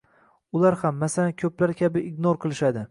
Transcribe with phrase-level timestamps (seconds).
[0.59, 2.79] Ular ham, masalan, ko‘plar kabi ignor qilishsa